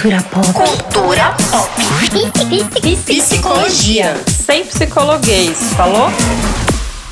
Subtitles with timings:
[0.00, 0.46] Cultura pop.
[0.52, 1.72] Cultura pop.
[3.04, 4.14] Psicologia.
[4.28, 6.08] Sem psicologuês, falou?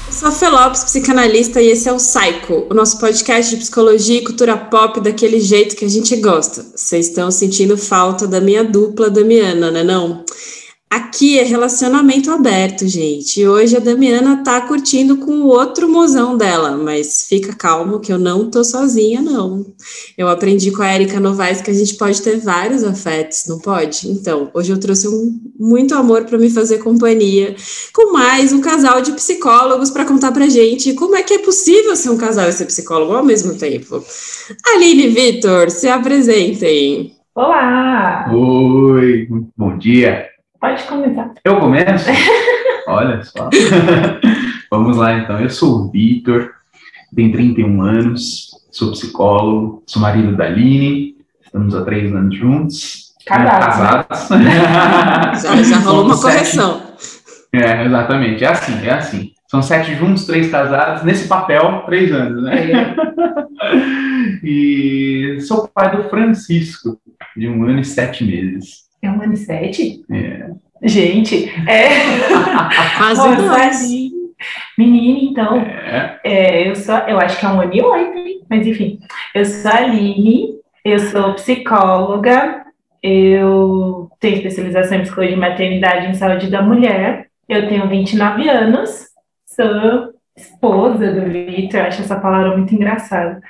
[0.08, 4.24] Sou a Felopes, psicanalista, e esse é o Psycho, o nosso podcast de psicologia e
[4.24, 6.64] cultura pop daquele jeito que a gente gosta.
[6.76, 10.24] Vocês estão sentindo falta da minha dupla Damiana, né não?
[10.88, 13.40] Aqui é relacionamento aberto, gente.
[13.40, 18.12] E hoje a Damiana tá curtindo com o outro mozão dela, mas fica calmo que
[18.12, 19.66] eu não tô sozinha, não.
[20.16, 24.08] Eu aprendi com a Erika Novaes que a gente pode ter vários afetos, não pode?
[24.08, 27.56] Então, hoje eu trouxe um, muito amor para me fazer companhia,
[27.92, 31.96] com mais um casal de psicólogos para contar pra gente como é que é possível
[31.96, 34.04] ser um casal e ser psicólogo ao mesmo tempo.
[34.72, 37.12] Aline e Vitor, se apresentem.
[37.34, 38.30] Olá!
[38.32, 39.26] Oi,
[39.56, 40.25] bom dia.
[40.60, 41.32] Pode começar.
[41.44, 42.10] Eu começo?
[42.86, 43.50] Olha só.
[44.70, 45.40] Vamos lá então.
[45.40, 46.52] Eu sou o Vitor,
[47.14, 53.14] tenho 31 anos, sou psicólogo, sou marido da Aline, estamos há três anos juntos.
[53.26, 54.30] Casados.
[54.30, 54.60] Né?
[54.60, 55.42] Casados.
[55.42, 56.82] já, já rolou uma correção.
[57.52, 58.44] É, exatamente.
[58.44, 59.32] É assim, é assim.
[59.48, 62.72] São sete juntos, três casados, nesse papel, três anos, né?
[62.72, 62.94] É.
[64.42, 66.98] e sou pai do Francisco,
[67.36, 68.85] de um ano e sete meses.
[69.06, 70.04] É um ano e sete?
[70.10, 70.50] É.
[70.82, 71.88] Gente, é.
[72.98, 74.16] Quase dois.
[74.76, 76.20] Menina, então, É.
[76.22, 78.40] é, eu sou, eu acho que é um ano e oito, hein?
[78.50, 78.98] Mas enfim,
[79.34, 80.50] eu sou a Aline,
[80.84, 82.64] eu sou psicóloga,
[83.02, 89.06] eu tenho especialização em psicologia de maternidade e saúde da mulher, eu tenho 29 anos,
[89.46, 93.40] sou esposa do Vitor, acho essa palavra muito engraçada.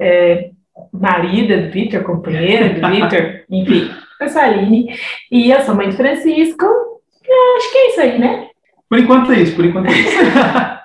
[0.00, 0.50] É,
[0.92, 4.94] marida do Vitor, companheira do Vitor, enfim, eu sou a Aline
[5.30, 6.64] e eu sou mãe do Francisco.
[6.64, 8.48] Eu acho que é isso aí, né?
[8.88, 10.10] Por enquanto é isso, por enquanto é isso.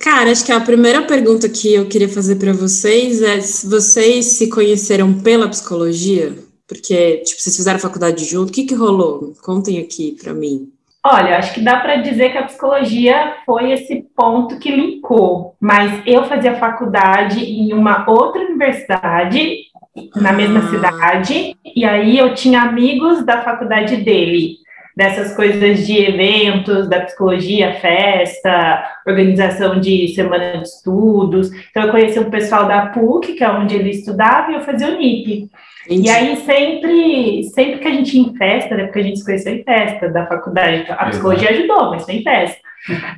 [0.00, 4.24] Cara, acho que a primeira pergunta que eu queria fazer para vocês é se vocês
[4.26, 6.32] se conheceram pela psicologia,
[6.68, 9.34] porque tipo vocês fizeram faculdade junto, o que que rolou?
[9.42, 10.70] Contem aqui para mim.
[11.04, 16.02] Olha, acho que dá para dizer que a psicologia foi esse ponto que linkou, mas
[16.04, 19.66] eu fazia faculdade em uma outra universidade,
[20.16, 20.68] na mesma Ah.
[20.70, 24.56] cidade, e aí eu tinha amigos da faculdade dele,
[24.96, 31.50] dessas coisas de eventos, da psicologia, festa, organização de semana de estudos.
[31.70, 34.88] Então eu conheci um pessoal da PUC, que é onde ele estudava, e eu fazia
[34.88, 35.50] o NIP.
[35.86, 36.08] Entendi.
[36.08, 38.84] E aí, sempre, sempre que a gente ia em festa, né?
[38.84, 40.82] Porque a gente se conheceu em festa da faculdade.
[40.82, 42.56] então, A psicologia ajudou, mas tem festa.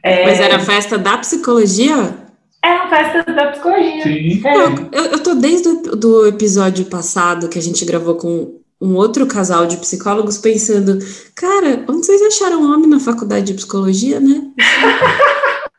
[0.03, 2.28] É, Mas era festa da psicologia?
[2.65, 4.03] Eram festas da psicologia.
[4.03, 4.43] Sim.
[4.47, 4.55] É.
[4.57, 8.95] Eu, eu, eu tô desde o do episódio passado que a gente gravou com um
[8.95, 10.99] outro casal de psicólogos pensando,
[11.35, 14.43] cara, onde vocês acharam homem na faculdade de psicologia, né?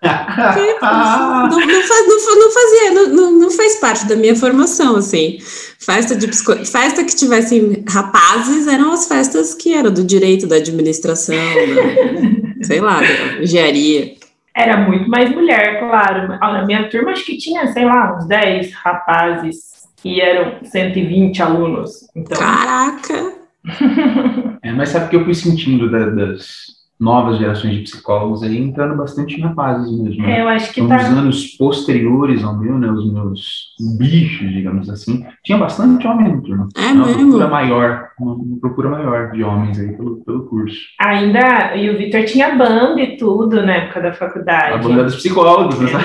[0.02, 4.96] Porque não, não, faz- não não fazia, não, não, não faz parte da minha formação,
[4.96, 5.38] assim.
[5.80, 6.54] Festa de psico...
[6.66, 12.80] festa que tivessem rapazes eram as festas que eram do direito, da administração, da, sei
[12.82, 14.19] lá, da engenharia.
[14.62, 16.28] Era muito mais mulher, claro.
[16.40, 22.08] Na minha turma, acho que tinha, sei lá, uns 10 rapazes e eram 120 alunos.
[22.16, 23.34] Então, Caraca!
[24.64, 28.98] É, mas sabe que eu fui sentindo da- das novas gerações de psicólogos aí entrando
[28.98, 30.22] bastante rapazes mesmo.
[30.22, 30.42] né?
[30.42, 30.98] eu acho que Nos tá.
[30.98, 36.68] anos posteriores ao meu, né, os meus bichos, digamos assim, tinha bastante homem no turno.
[36.76, 37.22] É uma mesmo?
[37.22, 40.78] procura maior, uma, uma procura maior de homens aí pelo, pelo curso.
[41.00, 41.76] Ainda.
[41.78, 44.74] E o Vitor tinha banda e tudo na época da faculdade.
[44.74, 45.90] A banda dos psicólogos, né?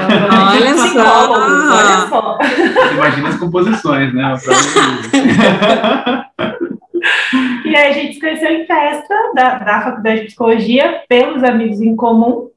[0.53, 0.85] Olha só!
[0.85, 2.39] Psicólogos, olha só.
[2.39, 4.35] Você imagina as composições, né?
[7.65, 11.81] E aí a gente se conheceu em festa da, da faculdade de psicologia, pelos amigos
[11.81, 12.49] em comum.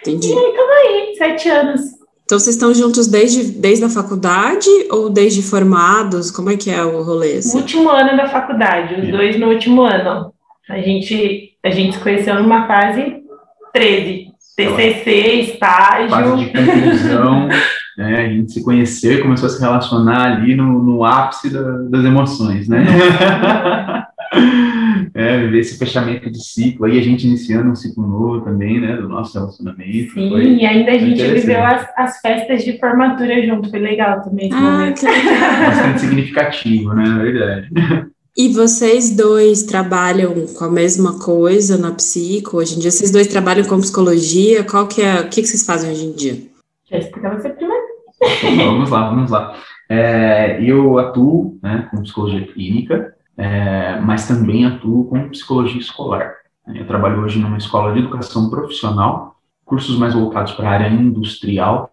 [0.00, 0.28] Entendi.
[0.28, 1.80] E aí estamos aí, sete anos.
[2.24, 6.30] Então vocês estão juntos desde, desde a faculdade ou desde formados?
[6.30, 7.32] Como é que é o rolê?
[7.34, 7.58] No assim?
[7.58, 10.32] último ano da faculdade, os dois no último ano.
[10.70, 13.16] A gente, a gente se conheceu numa fase
[13.74, 14.32] 13.
[14.56, 15.10] TCC,
[15.50, 16.08] estágio.
[16.10, 17.48] fase de conclusão,
[17.98, 18.24] né?
[18.24, 22.04] A gente se conheceu e começou a se relacionar ali no, no ápice da- das
[22.04, 22.84] emoções, né?
[25.16, 28.96] É, viver esse fechamento de ciclo, aí a gente iniciando um ciclo novo também, né,
[28.96, 30.12] do nosso relacionamento.
[30.12, 34.22] Sim, foi- e ainda a gente viveu as, as festas de formatura junto, foi legal
[34.22, 35.00] também esse Ah, momento.
[35.00, 35.66] que legal.
[35.66, 37.68] bastante significativo, né, na verdade.
[38.36, 42.56] E vocês dois trabalham com a mesma coisa na psico?
[42.56, 44.64] Hoje em dia vocês dois trabalham com psicologia?
[44.64, 46.38] Qual que é, o que, que vocês fazem hoje em dia?
[46.88, 47.84] Quer explicar você primeiro?
[48.56, 49.54] vamos lá, vamos lá.
[49.88, 56.34] É, eu atuo né, com psicologia clínica, é, mas também atuo com psicologia escolar.
[56.74, 61.90] Eu trabalho hoje numa escola de educação profissional, cursos mais voltados para a área industrial,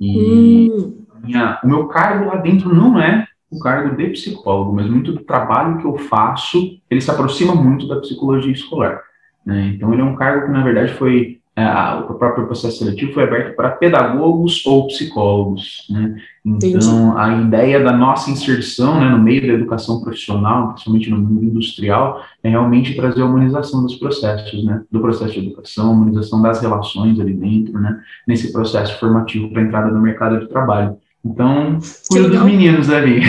[0.00, 4.88] e Hum, minha- o meu cargo lá dentro não é o cargo de psicólogo, mas
[4.88, 9.00] muito do trabalho que eu faço, ele se aproxima muito da psicologia escolar.
[9.46, 9.72] Né?
[9.74, 11.64] Então, ele é um cargo que, na verdade, foi é,
[12.10, 15.86] o próprio processo seletivo foi aberto para pedagogos ou psicólogos.
[15.88, 16.16] Né?
[16.44, 17.14] Então, Entendi.
[17.16, 22.24] a ideia da nossa inserção né, no meio da educação profissional, principalmente no mundo industrial,
[22.42, 24.82] é realmente trazer a humanização dos processos, né?
[24.90, 28.00] do processo de educação, a humanização das relações ali dentro, né?
[28.26, 30.96] nesse processo formativo para a entrada no mercado de trabalho.
[31.24, 31.78] Então,
[32.10, 33.20] cuida dos meninos ali.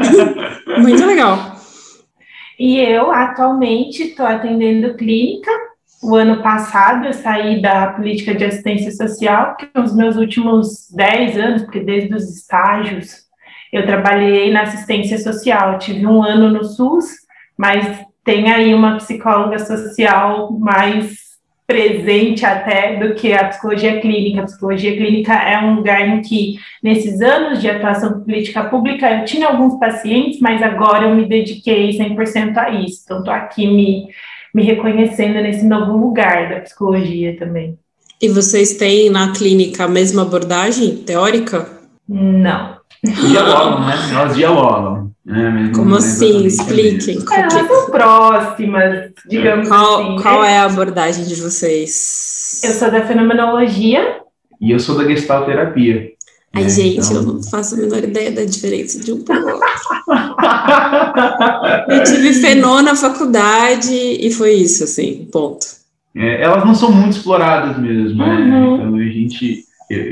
[0.80, 1.52] Muito legal.
[2.58, 5.50] E eu, atualmente, estou atendendo clínica
[6.02, 11.38] o ano passado eu saí da política de assistência social, que nos meus últimos 10
[11.38, 13.22] anos, porque desde os estágios
[13.72, 15.78] eu trabalhei na assistência social.
[15.78, 17.06] Tive um ano no SUS,
[17.56, 21.22] mas tem aí uma psicóloga social mais
[21.66, 24.42] presente até do que a psicologia clínica.
[24.42, 29.24] A psicologia clínica é um lugar em que, nesses anos de atuação política pública, eu
[29.24, 33.02] tinha alguns pacientes, mas agora eu me dediquei 100% a isso.
[33.04, 34.08] Então, estou aqui me
[34.54, 37.78] me reconhecendo nesse novo lugar da psicologia também.
[38.20, 41.68] E vocês têm na clínica a mesma abordagem teórica?
[42.08, 42.76] Não.
[43.02, 43.94] Dialogam, né?
[44.12, 45.10] Elas dialogam.
[45.24, 45.72] Né?
[45.74, 46.44] Como assim?
[46.46, 47.18] Expliquem.
[47.32, 50.22] É, elas são próximas, digamos qual, assim.
[50.22, 52.60] Qual é a abordagem de vocês?
[52.64, 54.20] Eu sou da fenomenologia.
[54.60, 56.12] E eu sou da gestalterapia.
[56.54, 57.16] Ai, é, gente, então...
[57.16, 59.68] eu não faço a menor ideia da diferença de um para o outro.
[61.88, 65.66] eu tive fenô na faculdade e foi isso, assim, ponto.
[66.14, 68.34] É, elas não são muito exploradas mesmo, né?
[68.34, 68.74] Uhum.
[68.74, 69.64] Então, a gente...
[69.88, 70.02] Eu,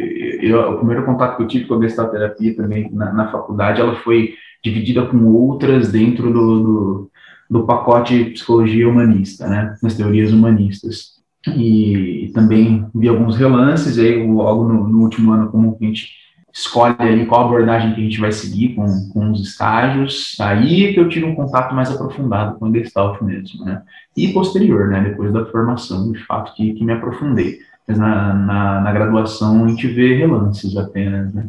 [0.42, 3.96] eu, o primeiro contato que eu tive com a gestalterapia também na, na faculdade, ela
[3.96, 7.10] foi dividida com outras dentro do, do,
[7.50, 9.76] do pacote psicologia humanista, né?
[9.82, 11.20] Nas teorias humanistas.
[11.48, 16.10] E, e, também vi alguns relances aí logo no, no, último ano como a gente
[16.52, 20.92] escolhe ali qual abordagem que a gente vai seguir com, com os estágios, aí é
[20.92, 23.82] que eu tiro um contato mais aprofundado com o Gestalt mesmo, né?
[24.16, 25.00] E posterior, né?
[25.00, 27.58] Depois da formação, de fato, que, que me aprofundei.
[27.86, 31.46] Mas na, na, na graduação a gente vê relances apenas, né?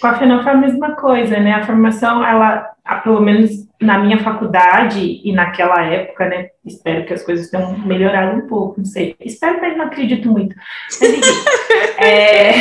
[0.00, 1.52] Com a FENAL foi a mesma coisa, né?
[1.52, 2.70] A formação, ela,
[3.02, 6.48] pelo menos na minha faculdade e naquela época, né?
[6.64, 9.16] Espero que as coisas tenham melhorado um pouco, não sei.
[9.20, 10.54] Espero, mas não acredito muito.
[11.00, 11.44] Mas, enfim,
[11.98, 12.52] é...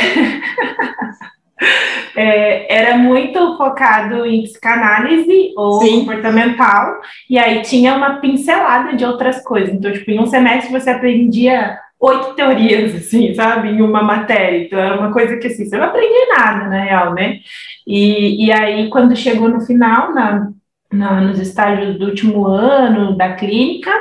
[2.16, 6.00] É, era muito focado em psicanálise ou Sim.
[6.00, 9.74] comportamental, e aí tinha uma pincelada de outras coisas.
[9.74, 14.66] Então, tipo, em um semestre você aprendia oito teorias, assim, sabe, em uma matéria.
[14.66, 17.40] Então, era uma coisa que, assim, você não aprendia nada, na real, né?
[17.86, 20.50] E, e aí, quando chegou no final, na,
[20.92, 23.92] na, nos estágios do último ano da clínica,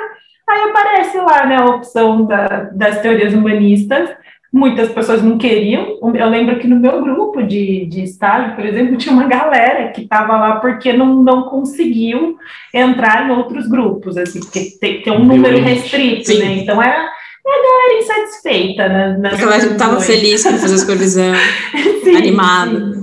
[0.48, 4.10] aí aparece lá, né, a opção da, das teorias humanistas,
[4.52, 5.98] muitas pessoas não queriam.
[6.14, 10.02] Eu lembro que no meu grupo de, de estágio, por exemplo, tinha uma galera que
[10.02, 12.38] estava lá porque não, não conseguiu
[12.72, 16.38] entrar em outros grupos, assim, porque tem, tem um número restrito, Sim.
[16.38, 16.52] né?
[16.58, 18.88] Então era a galera insatisfeita.
[18.88, 21.32] Né, porque ela estava feliz com fazer as supervisão,
[22.16, 22.98] animada.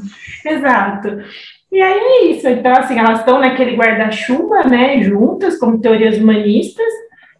[0.46, 1.20] Exato.
[1.72, 2.48] E aí é isso.
[2.48, 6.86] Então, assim, elas estão naquele guarda-chuva, né, juntas, como teorias humanistas,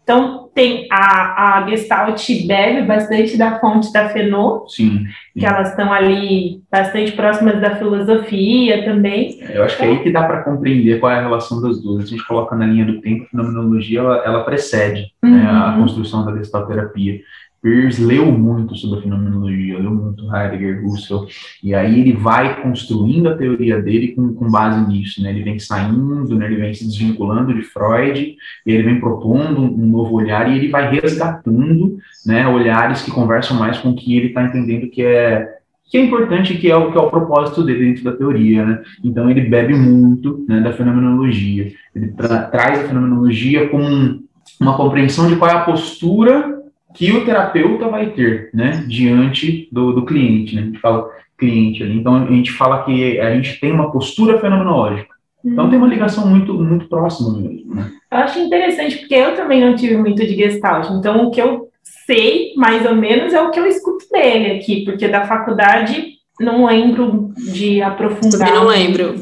[0.02, 5.06] então, tem a, a Gestalt bebe bastante da fonte da Fenô, sim, sim.
[5.38, 9.38] que elas estão ali bastante próximas da filosofia também.
[9.50, 12.04] Eu acho que é aí que dá para compreender qual é a relação das duas.
[12.04, 15.30] A gente coloca na linha do tempo, a fenomenologia ela, ela precede uhum.
[15.30, 15.82] né, a uhum.
[15.82, 17.20] construção da gestalterapia.
[17.66, 21.26] Peirce leu muito sobre a fenomenologia, leu muito Heidegger, Russell,
[21.64, 25.30] e aí ele vai construindo a teoria dele com, com base nisso, né?
[25.30, 26.46] Ele vem saindo, né?
[26.46, 30.58] ele vem se desvinculando de Freud, e ele vem propondo um, um novo olhar, e
[30.58, 35.02] ele vai resgatando, né, olhares que conversam mais com o que ele está entendendo que
[35.02, 35.56] é
[35.88, 38.82] que é importante, que é o que é o propósito dele dentro da teoria, né?
[39.02, 44.20] Então ele bebe muito né, da fenomenologia, ele tra traz a fenomenologia com
[44.60, 46.55] uma compreensão de qual é a postura
[46.96, 50.62] que o terapeuta vai ter, né, diante do, do cliente, né?
[50.62, 51.98] A gente fala cliente ali.
[51.98, 55.14] Então a gente fala que a gente tem uma postura fenomenológica.
[55.44, 57.92] Então tem uma ligação muito muito próxima mesmo, né?
[58.10, 60.90] Eu acho interessante porque eu também não tive muito de Gestalt.
[60.90, 61.68] Então o que eu
[62.06, 66.66] sei mais ou menos é o que eu escuto dele aqui, porque da faculdade não
[66.66, 68.38] lembro de aprofundar.
[68.38, 69.14] Também não lembro.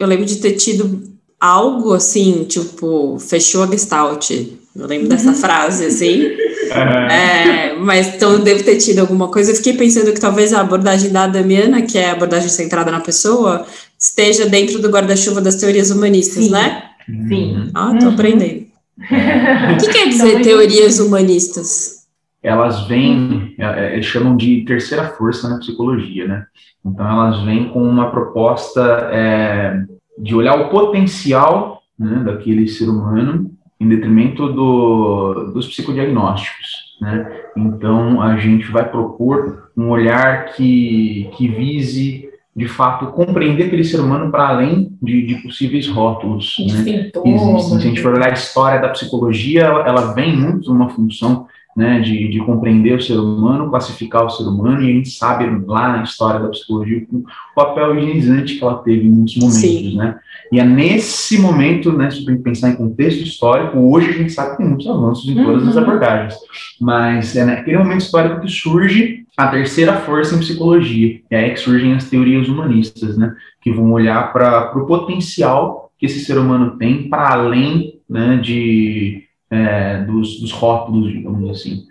[0.00, 1.02] Eu lembro de ter tido
[1.40, 4.30] algo assim, tipo, fechou a Gestalt.
[4.30, 5.34] Eu lembro dessa uhum.
[5.34, 6.28] frase assim.
[6.70, 9.50] É, mas então eu devo ter tido alguma coisa.
[9.50, 13.00] Eu fiquei pensando que talvez a abordagem da Damiana, que é a abordagem centrada na
[13.00, 13.66] pessoa,
[13.98, 16.50] esteja dentro do guarda-chuva das teorias humanistas, Sim.
[16.50, 16.82] né?
[17.06, 17.70] Sim.
[17.74, 18.12] Ah, tô uhum.
[18.12, 18.66] aprendendo.
[18.98, 21.98] o que quer dizer então, teorias humanistas?
[22.42, 26.46] Elas vêm, é, é, eles chamam de terceira força na psicologia, né?
[26.84, 29.82] Então elas vêm com uma proposta é,
[30.18, 36.96] de olhar o potencial né, daquele ser humano em detrimento do, dos psicodiagnósticos.
[37.00, 37.30] Né?
[37.56, 44.00] Então, a gente vai propor um olhar que, que vise, de fato, compreender aquele ser
[44.00, 47.60] humano para além de, de, possíveis rótulos né, existem.
[47.60, 51.46] Se a gente for olhar a história da psicologia, ela, ela vem muito numa função
[51.76, 55.46] né, de, de, compreender o ser humano, classificar o ser humano, e a gente sabe
[55.64, 59.96] lá na história da psicologia o papel higienizante que ela teve em muitos momentos, Sim.
[59.96, 60.18] né?
[60.52, 64.32] E é nesse momento, né, se a gente pensar em contexto histórico, hoje a gente
[64.32, 65.68] sabe que tem muitos avanços em todas uhum.
[65.68, 66.34] as abordagens,
[66.80, 71.60] mas é naquele momento histórico que surge a terceira força em psicologia, é aí que
[71.60, 76.78] surgem as teorias humanistas, né, que vão olhar para o potencial que esse ser humano
[76.78, 81.84] tem para além né, de é, dos, dos rótulos, digamos assim.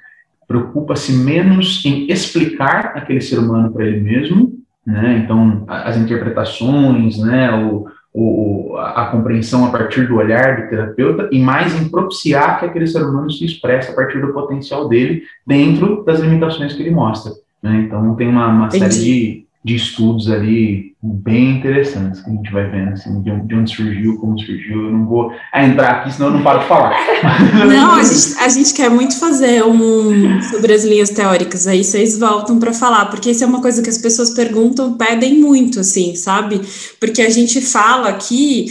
[0.48, 5.22] Preocupa-se menos em explicar aquele ser humano para ele mesmo, né?
[5.24, 7.54] Então, as interpretações, né?
[7.54, 12.66] O, o, a compreensão a partir do olhar do terapeuta e mais em propiciar que
[12.66, 16.92] aquele ser humano se expresse a partir do potencial dele dentro das limitações que ele
[16.92, 17.32] mostra.
[17.62, 17.84] Né?
[17.86, 22.70] Então, tem uma, uma série de, de estudos ali bem interessantes que a gente vai
[22.70, 24.86] vendo, assim, de onde surgiu, como surgiu.
[24.86, 26.96] Eu não vou entrar aqui, senão eu não paro de falar.
[27.68, 32.18] Não, a gente, a gente quer muito fazer um sobre as linhas teóricas, aí vocês
[32.18, 36.16] voltam para falar, porque isso é uma coisa que as pessoas perguntam, pedem muito, assim,
[36.16, 36.62] sabe?
[37.00, 38.68] Porque a gente fala aqui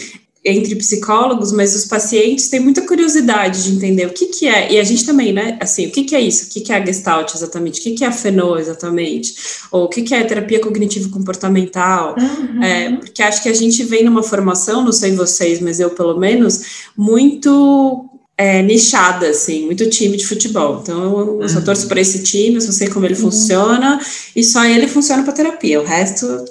[0.46, 4.78] entre psicólogos, mas os pacientes têm muita curiosidade de entender o que, que é, e
[4.78, 6.86] a gente também, né, assim, o que, que é isso, o que, que é a
[6.86, 9.34] Gestalt exatamente, o que, que é a FENO exatamente,
[9.72, 12.62] ou o que, que é a terapia cognitivo-comportamental, uhum.
[12.62, 16.16] é, porque acho que a gente vem numa formação, não sei vocês, mas eu pelo
[16.16, 20.80] menos, muito é, nichada, assim, muito time de futebol.
[20.82, 21.64] Então, eu só uhum.
[21.64, 23.20] torço para esse time, eu só sei como ele uhum.
[23.22, 23.98] funciona,
[24.34, 25.80] e só ele funciona para terapia.
[25.80, 26.44] O resto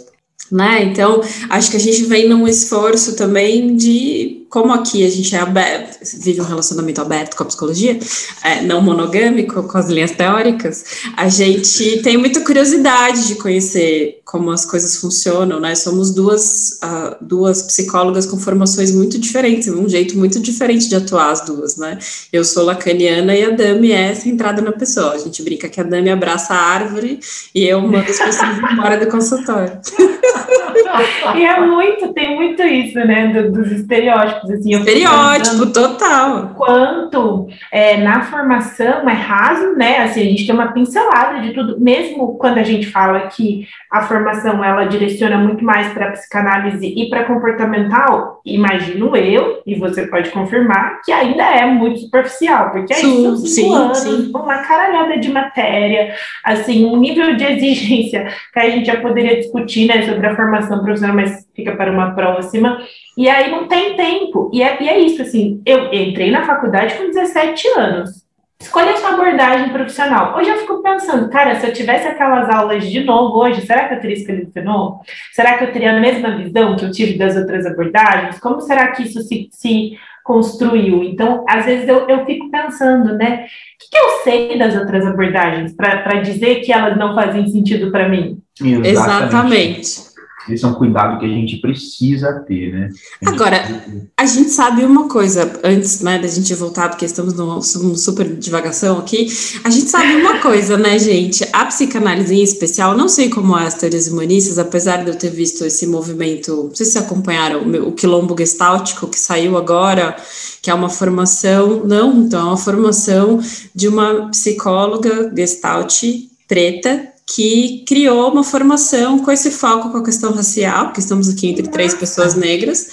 [0.52, 0.84] né?
[0.84, 5.40] Então, acho que a gente vem num esforço também de como aqui a gente é
[5.40, 8.00] aberto, vive um relacionamento aberto com a psicologia,
[8.44, 10.84] é, não monogâmico, com as linhas teóricas,
[11.16, 15.76] a gente tem muita curiosidade de conhecer como as coisas funcionam, né?
[15.76, 21.32] Somos duas, uh, duas psicólogas com formações muito diferentes, um jeito muito diferente de atuar
[21.32, 22.00] as duas, né?
[22.34, 25.14] Eu sou lacaniana e a Dami é centrada na pessoa.
[25.14, 27.20] A gente brinca que a Dami abraça a árvore
[27.54, 29.80] e eu mando as pessoas embora do consultório.
[31.36, 34.52] e é muito, tem muito isso, né, do, dos estereótipos estereótipos.
[34.52, 36.50] Assim, Estereótipo, total.
[36.56, 40.00] Quanto é, na formação é raso, né?
[40.04, 44.02] Assim, a gente tem uma pincelada de tudo, mesmo quando a gente fala que a
[44.02, 50.30] formação ela direciona muito mais para psicanálise e para comportamental, imagino eu, e você pode
[50.30, 54.32] confirmar, que ainda é muito superficial, porque aí sim, são cinco sim, anos, sim.
[54.34, 59.88] uma caralhada de matéria, assim, um nível de exigência que a gente já poderia discutir,
[59.88, 62.80] né, sobre a formação profissional, mas fica para uma próxima.
[63.18, 64.52] E aí não tem tempo.
[64.54, 68.25] E é, e é isso, assim, eu entrei na faculdade com 17 anos.
[68.60, 70.38] Escolha sua abordagem profissional.
[70.38, 73.96] Hoje eu fico pensando, cara, se eu tivesse aquelas aulas de novo hoje, será que
[73.96, 75.02] eu teria escolhido de novo?
[75.34, 78.40] Será que eu teria a mesma visão que eu tive das outras abordagens?
[78.40, 81.04] Como será que isso se, se construiu?
[81.04, 83.46] Então, às vezes eu, eu fico pensando, né?
[83.46, 87.92] O que, que eu sei das outras abordagens para dizer que elas não fazem sentido
[87.92, 88.40] para mim?
[88.60, 88.88] Exatamente.
[88.88, 90.05] Exatamente.
[90.50, 92.90] Esse é um cuidado que a gente precisa ter, né?
[93.26, 93.84] A Agora,
[94.16, 99.00] a gente sabe uma coisa, antes né, da gente voltar, porque estamos numa super divagação
[99.00, 99.28] aqui,
[99.64, 101.48] a gente sabe uma coisa, né, gente?
[101.52, 105.32] A psicanálise em especial, não sei como é as teorias humanistas, apesar de eu ter
[105.32, 110.16] visto esse movimento, não sei se acompanharam o, o quilombo gestáltico que saiu agora,
[110.62, 113.40] que é uma formação, não, então, é uma formação
[113.74, 116.04] de uma psicóloga gestalt
[116.48, 121.48] preta que criou uma formação com esse foco com a questão racial, porque estamos aqui
[121.48, 122.88] entre três pessoas negras,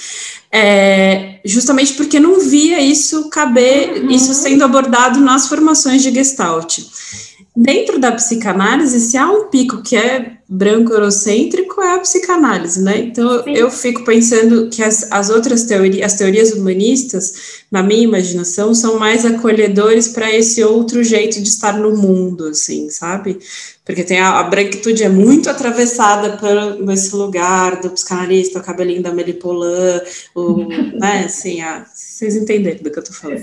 [0.51, 4.11] é, justamente porque não via isso caber, uhum.
[4.11, 6.79] isso sendo abordado nas formações de Gestalt.
[7.55, 12.99] Dentro da psicanálise, se há um pico que é branco eurocêntrico é a psicanálise, né?
[12.99, 13.54] Então Sim.
[13.54, 18.99] eu fico pensando que as, as outras teorias, as teorias humanistas, na minha imaginação, são
[18.99, 23.38] mais acolhedores para esse outro jeito de estar no mundo, assim, sabe?
[23.82, 29.02] Porque tem a, a branquitude é muito atravessada por esse lugar do psicanalista, o cabelinho
[29.02, 30.02] da Melipolan,
[30.35, 30.68] o,
[31.00, 31.87] né, assim, a,
[32.23, 33.42] vocês entenderam do que eu tô falando.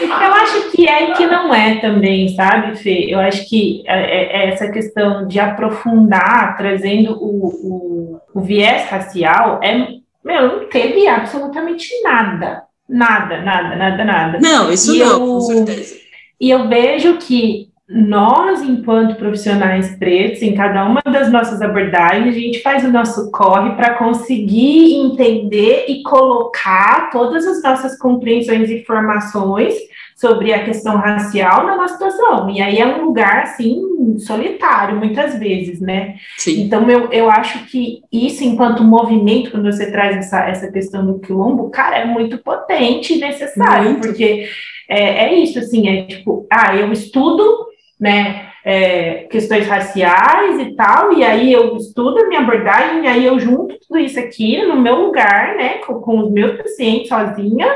[0.00, 3.06] eu acho que é e que não é também, sabe, Fê?
[3.08, 4.83] Eu acho que é, é essa questão
[5.26, 9.88] de aprofundar, trazendo o, o, o viés racial, é,
[10.24, 12.62] meu, não teve absolutamente nada.
[12.88, 14.38] Nada, nada, nada, nada.
[14.40, 15.96] Não, isso e não, eu, com certeza.
[16.40, 22.38] E eu vejo que nós, enquanto profissionais pretos, em cada uma das nossas abordagens, a
[22.38, 28.80] gente faz o nosso corre para conseguir entender e colocar todas as nossas compreensões e
[28.80, 29.74] informações
[30.16, 32.48] sobre a questão racial na nossa situação.
[32.48, 36.16] E aí é um lugar, assim, solitário, muitas vezes, né?
[36.38, 36.62] Sim.
[36.62, 41.18] Então, eu, eu acho que isso, enquanto movimento, quando você traz essa, essa questão do
[41.18, 44.06] quilombo, cara, é muito potente e necessário, muito.
[44.06, 44.48] porque
[44.88, 47.66] é, é isso, assim, é tipo, ah, eu estudo,
[47.98, 53.24] né, é, questões raciais e tal, e aí eu estudo a minha abordagem, e aí
[53.24, 57.66] eu junto tudo isso aqui no meu lugar, né, com, com os meus pacientes sozinha,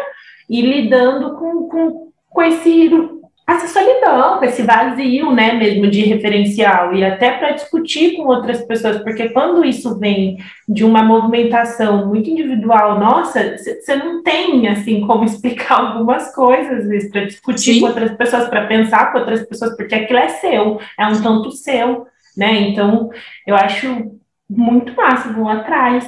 [0.49, 2.08] e lidando com, com
[2.39, 3.19] com esse
[3.49, 8.61] essa solidão, com esse vazio, né, mesmo de referencial, e até para discutir com outras
[8.67, 10.37] pessoas, porque quando isso vem
[10.69, 16.89] de uma movimentação muito individual, nossa, você não tem, assim, como explicar algumas coisas, às
[16.89, 17.81] vezes, para discutir Sim.
[17.81, 21.51] com outras pessoas, para pensar com outras pessoas, porque aquilo é seu, é um tanto
[21.51, 23.09] seu, né, então,
[23.47, 24.13] eu acho
[24.49, 26.05] muito massa, vão atrás,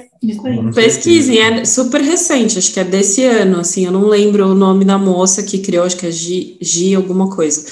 [0.75, 4.85] Pesquisem, é super recente, acho que é desse ano, assim, eu não lembro o nome
[4.85, 7.65] da moça que criou, acho que é Gi, Gi alguma coisa.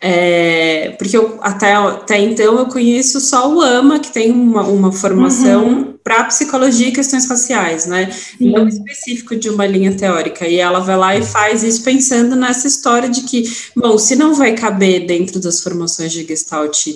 [0.00, 4.92] É, porque eu, até, até então eu conheço só o AMA, que tem uma, uma
[4.92, 5.94] formação uhum.
[6.04, 8.12] para psicologia e questões raciais, né?
[8.12, 8.52] Sim.
[8.52, 10.46] Não específico de uma linha teórica.
[10.46, 14.34] E ela vai lá e faz isso pensando nessa história de que, bom, se não
[14.34, 16.86] vai caber dentro das formações de Gestalt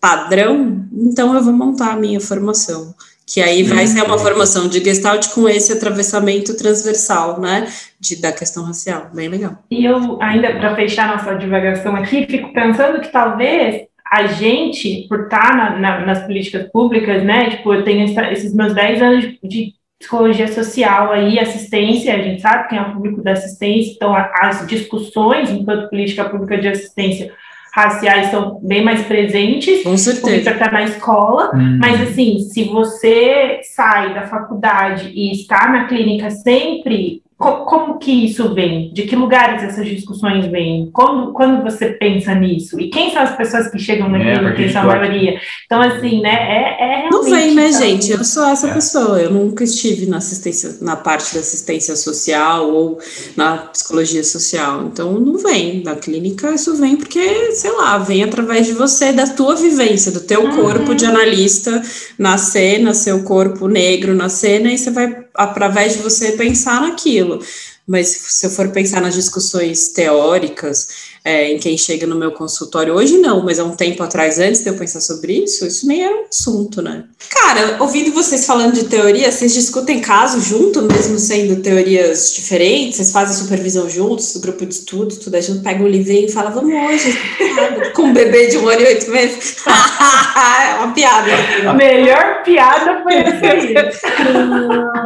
[0.00, 2.94] padrão, então eu vou montar a minha formação
[3.28, 7.66] que aí vai ser uma formação de Gestalt com esse atravessamento transversal, né,
[8.00, 9.62] de, da questão racial, bem legal.
[9.70, 15.24] E eu, ainda para fechar nossa divagação aqui, fico pensando que talvez a gente, por
[15.24, 19.74] estar na, na, nas políticas públicas, né, tipo, eu tenho esses meus 10 anos de
[19.98, 24.66] psicologia social aí, assistência, a gente sabe quem é o público da assistência, então as
[24.66, 27.34] discussões enquanto política pública de assistência
[27.72, 29.82] raciais são bem mais presentes.
[29.82, 30.50] Com certeza.
[30.50, 31.78] está na escola, uhum.
[31.80, 38.52] mas assim, se você sai da faculdade e está na clínica sempre como que isso
[38.52, 38.92] vem?
[38.92, 40.90] De que lugares essas discussões vêm?
[40.92, 42.80] Quando, quando você pensa nisso?
[42.80, 45.38] E quem são as pessoas que chegam naquilo, é, que são a maioria?
[45.64, 48.10] Então, assim, né, é, é Não vem, né, gente?
[48.10, 48.74] Eu sou essa é.
[48.74, 52.98] pessoa, eu nunca estive na assistência, na parte da assistência social ou
[53.36, 55.82] na psicologia social, então não vem.
[55.82, 60.20] Da clínica isso vem porque, sei lá, vem através de você, da tua vivência, do
[60.20, 60.56] teu uhum.
[60.56, 61.80] corpo de analista
[62.18, 67.40] nascer, nascer o corpo negro na cena, e você vai através de você pensar naquilo.
[67.86, 70.88] Mas se eu for pensar nas discussões teóricas,
[71.28, 74.62] é, em quem chega no meu consultório hoje, não, mas há um tempo atrás, antes
[74.62, 77.04] de eu pensar sobre isso, isso nem era um assunto, né?
[77.28, 82.96] Cara, ouvindo vocês falando de teoria, vocês discutem casos junto, mesmo sendo teorias diferentes?
[82.96, 86.48] Vocês fazem supervisão juntos, grupo de estudo, tudo, a gente pega um livrinho e fala,
[86.48, 87.18] vamos hoje,
[87.94, 89.56] com um bebê de um ano e oito meses.
[89.68, 91.30] é uma piada.
[91.68, 93.74] A melhor piada foi essa aí.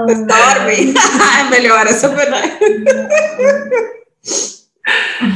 [0.06, 0.94] Dorme.
[1.40, 2.52] é melhor, essa verdade.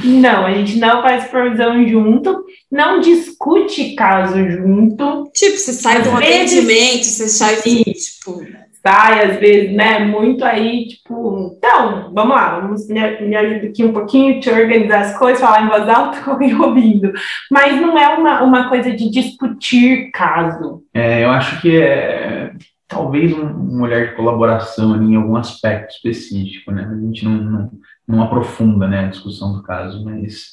[0.05, 5.31] Não, a gente não faz supervisão junto, não discute caso junto.
[5.33, 8.45] Tipo, você sai do atendimento, você sai, tipo...
[8.83, 11.57] Sai, às vezes, né, muito aí, tipo...
[11.59, 15.65] Então, vamos lá, vamos, me, me ajuda aqui um pouquinho, te organizar as coisas, falar
[15.65, 17.13] em voz alta, e ouvindo.
[17.51, 20.83] Mas não é uma, uma coisa de discutir caso.
[20.95, 22.53] É, eu acho que é
[22.89, 26.89] talvez um, um olhar de colaboração em algum aspecto específico, né?
[26.89, 27.71] A gente não, não
[28.07, 30.53] não aprofunda né, a discussão do caso, mas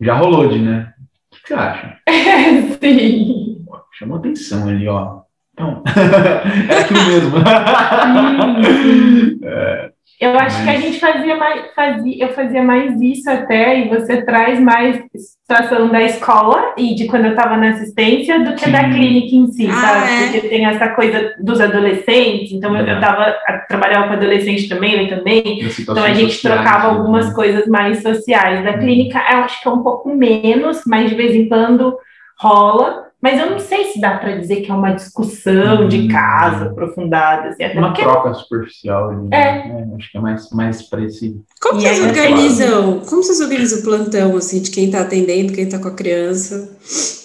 [0.00, 0.92] já rolou de, né?
[1.32, 1.98] O que você acha?
[2.80, 3.64] Sim.
[3.92, 5.22] Chamou atenção ali, ó.
[5.52, 5.82] Então,
[6.68, 7.36] é aquilo mesmo.
[10.20, 10.64] eu acho Mas...
[10.64, 15.02] que a gente fazia mais, fazia, eu fazia mais isso até, e você traz mais
[15.16, 18.72] situação da escola e de quando eu estava na assistência do que Sim.
[18.72, 20.12] da clínica em si, ah, sabe?
[20.12, 20.22] É?
[20.22, 22.82] Porque tem essa coisa dos adolescentes, então é.
[22.82, 23.36] eu, eu tava,
[23.68, 26.98] trabalhava com adolescente também, ele também, então a gente trocava né?
[26.98, 28.64] algumas coisas mais sociais.
[28.64, 28.78] Da hum.
[28.78, 31.98] clínica, eu acho que é um pouco menos, mas de vez em quando
[32.38, 33.03] rola.
[33.24, 35.88] Mas eu não sei se dá para dizer que é uma discussão hum.
[35.88, 37.48] de caso aprofundada.
[37.48, 38.02] Assim, uma porque...
[38.02, 39.08] troca superficial.
[39.08, 39.66] Ali, é.
[39.66, 39.88] Né?
[39.96, 41.42] Acho que é mais, mais parecido.
[41.58, 43.00] Como vocês organizam?
[43.08, 46.76] Como vocês organizam o plantão, assim, de quem está atendendo, quem está com a criança?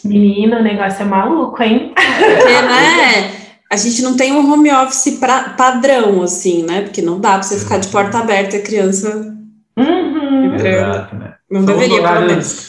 [0.06, 1.94] Menina, o negócio é maluco, hein?
[1.98, 3.32] É, né?
[3.70, 6.84] A gente não tem um home office pra, padrão, assim, né?
[6.84, 9.36] Porque não dá para você ficar de porta aberta e a criança
[9.78, 10.56] uhum.
[10.56, 11.34] Exato, né?
[11.52, 12.69] Não São deveria, pelo menos.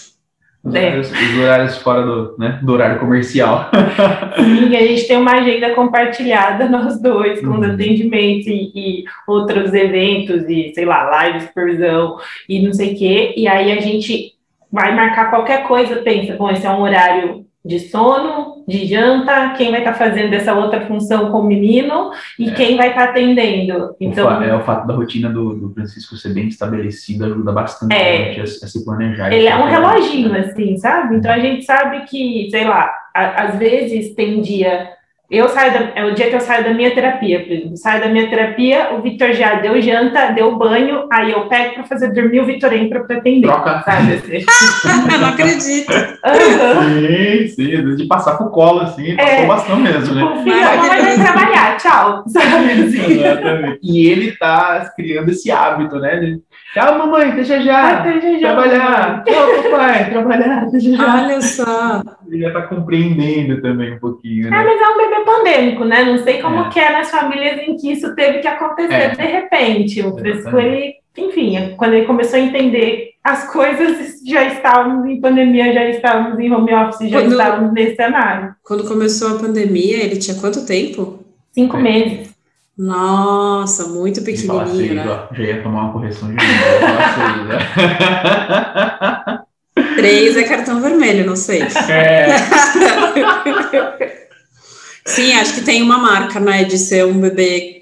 [0.62, 0.78] Os, é.
[0.78, 3.70] horários, os horários fora do, né, do horário comercial.
[4.36, 7.60] Sim, a gente tem uma agenda compartilhada, nós dois, com uhum.
[7.60, 12.18] os atendimentos e, e, outros eventos, e sei lá, live, supervisão
[12.48, 13.34] e não sei o quê.
[13.36, 14.34] E aí a gente
[14.70, 19.70] vai marcar qualquer coisa, pensa, bom, esse é um horário de sono, de janta, quem
[19.70, 22.54] vai estar tá fazendo essa outra função com o menino e é.
[22.54, 23.94] quem vai estar tá atendendo.
[24.00, 28.30] Então, é o fato da rotina do, do Francisco ser bem estabelecida ajuda bastante é,
[28.30, 29.32] a, gente a, a se planejar.
[29.32, 31.16] Ele é um reloginho, assim, sabe?
[31.16, 34.88] Então a gente sabe que, sei lá, a, às vezes tem dia
[35.38, 37.76] eu saio da, é o dia que eu saio da minha terapia, por exemplo.
[37.76, 41.84] Saio da minha terapia, o Vitor já deu janta, deu banho, aí eu pego para
[41.84, 43.46] fazer dormir, o Vitor entra para atender.
[43.46, 43.82] Troca.
[43.82, 44.14] Sabe?
[44.14, 44.44] Assim.
[45.12, 45.92] eu não acredito.
[45.92, 47.46] Uhum.
[47.46, 50.24] Sim, sim, de passar pro colo, assim, passou é, bastante mesmo, né?
[50.24, 52.24] O filho vai trabalhar, tchau.
[52.26, 53.20] Sabe assim?
[53.20, 53.78] Exatamente.
[53.82, 56.16] E ele tá criando esse hábito, né?
[56.16, 58.00] De, Tchau, mamãe, deixa já.
[58.00, 58.54] deixa já.
[58.54, 59.24] Trabalhar.
[59.24, 61.14] Tchau, papai, trabalhar, deixa já.
[61.16, 62.02] Olha só.
[62.30, 64.56] Ele já tá compreendendo também um pouquinho, né?
[64.56, 66.04] É, mas é um bebê pandêmico, né?
[66.04, 66.68] Não sei como é.
[66.68, 69.08] que é nas famílias em que isso teve que acontecer é.
[69.16, 70.00] de repente.
[70.00, 75.72] O Fresco, ele, enfim, quando ele começou a entender as coisas, já estávamos em pandemia,
[75.72, 78.54] já estávamos em home office, já quando, estávamos nesse cenário.
[78.62, 81.18] Quando começou a pandemia, ele tinha quanto tempo?
[81.52, 81.82] Cinco é.
[81.82, 82.30] meses.
[82.78, 85.04] Nossa, muito pequenininho, seis, né?
[85.06, 86.46] Ó, já ia tomar uma correção de novo.
[87.48, 87.58] né?
[90.00, 91.62] Três é cartão vermelho, não sei.
[91.62, 92.26] É.
[95.06, 97.80] Sim, acho que tem uma marca, né, de ser um bebê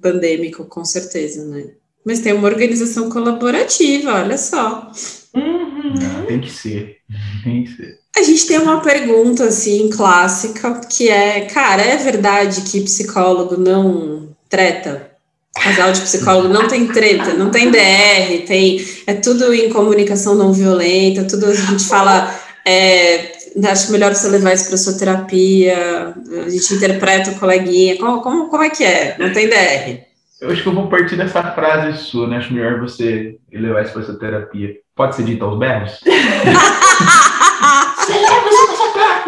[0.00, 1.64] pandêmico, com certeza, né?
[2.04, 4.90] Mas tem uma organização colaborativa, olha só.
[5.34, 5.94] Uhum.
[5.94, 6.96] Não, tem que ser,
[7.44, 7.98] tem que ser.
[8.16, 14.34] A gente tem uma pergunta, assim, clássica, que é, cara, é verdade que psicólogo não
[14.48, 15.09] treta.
[15.54, 20.52] Casal de psicólogo não tem treta, não tem DR, tem é tudo em comunicação não
[20.52, 22.32] violenta, tudo a gente fala.
[22.64, 23.32] É,
[23.70, 26.14] acho melhor você levar isso para sua terapia,
[26.46, 27.98] a gente interpreta o coleguinha.
[27.98, 29.16] Como, como, como é que é?
[29.18, 30.00] Não tem DR.
[30.40, 32.38] Eu acho que eu vou partir dessa frase sua, né?
[32.38, 34.76] Acho melhor você levar isso para sua terapia.
[34.96, 36.00] Pode ser dito aos berros?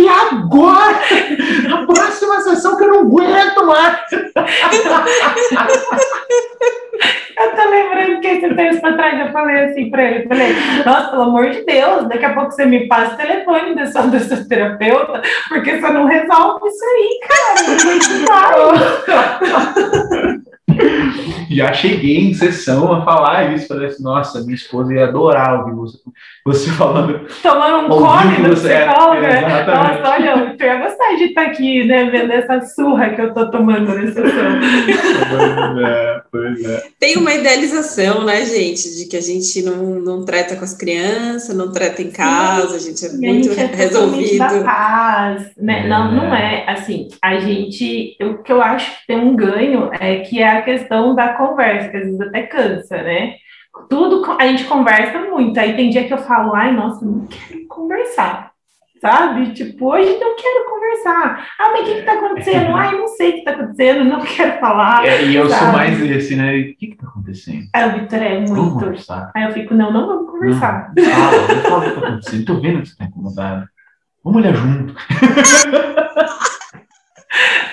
[0.02, 1.00] terapia agora!
[1.72, 4.00] A próxima sessão que eu não aguento mais!
[7.34, 11.10] Eu tô lembrando que esse tempo pra trás eu falei assim pra ele, falei, nossa,
[11.10, 14.20] pelo amor de Deus, daqui a pouco você me passa o telefone da sua, da
[14.20, 17.20] sua terapeuta, porque você não resolve isso aí,
[18.28, 18.62] cara.
[21.50, 25.74] Já cheguei em sessão a falar isso, falei assim, nossa, minha esposa ia adorar ouvir
[25.74, 25.98] você,
[26.44, 27.26] você falando.
[27.42, 29.24] Tomando um cone do psicólogo.
[29.24, 33.20] É, é, nossa, olha, eu ia gostar de estar aqui, né, vendo essa surra que
[33.20, 34.22] eu tô tomando na sessão.
[35.30, 36.82] Pois é, pois é.
[36.98, 41.54] Tem uma idealização, né, gente, de que a gente não, não trata com as crianças,
[41.54, 44.38] não trata em casa, Sim, a gente é muito gente é resolvido.
[44.38, 45.84] Da paz, né?
[45.84, 45.88] É.
[45.88, 50.20] Não, não é assim, a gente, o que eu acho que tem um ganho é
[50.20, 53.34] que é a questão da conversa, que às vezes até cansa, né?
[53.88, 55.58] Tudo a gente conversa muito.
[55.58, 58.52] Aí tem dia que eu falo, ai, nossa, não quero conversar.
[59.00, 59.52] Sabe?
[59.52, 61.48] Tipo, hoje não quero conversar.
[61.58, 62.70] Ah, mas o que, que tá acontecendo?
[62.76, 65.04] Ai, não sei o que tá acontecendo, não quero falar.
[65.04, 65.64] É, e eu sabe?
[65.64, 66.56] sou mais esse, né?
[66.56, 67.64] O que, que tá acontecendo?
[67.74, 68.54] Aí o Vitor é muito.
[68.54, 69.32] Vamos conversar.
[69.34, 70.92] Aí eu fico, não, não vamos conversar.
[70.96, 72.44] Não, fala, não fala o que tá acontecendo.
[72.44, 73.68] Tô vendo que você tá incomodado.
[74.22, 74.94] Vamos olhar junto.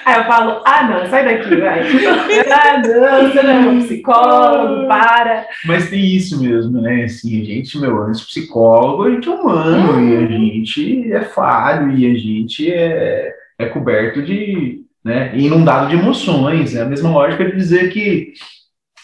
[0.05, 1.81] Aí eu falo, ah, não, sai daqui, vai.
[2.51, 5.45] ah, não, você não é um psicólogo, para.
[5.65, 7.03] Mas tem isso mesmo, né?
[7.03, 10.09] Assim, a gente, meu, antes psicólogo, a gente é humano, hum.
[10.09, 15.95] e a gente é falho, e a gente é, é coberto de, né, inundado de
[15.95, 16.75] emoções.
[16.75, 18.33] É a mesma lógica de dizer que